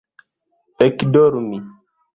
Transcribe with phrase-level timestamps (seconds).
[0.85, 1.57] ekdormi